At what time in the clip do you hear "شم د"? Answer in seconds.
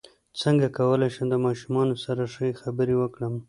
1.15-1.35